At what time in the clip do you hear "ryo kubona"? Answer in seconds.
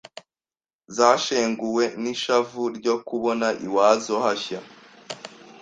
2.77-3.47